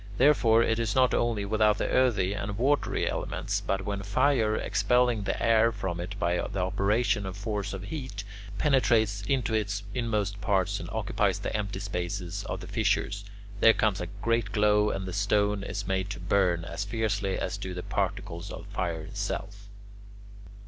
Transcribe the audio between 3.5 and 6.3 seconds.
but when fire, expelling the air from it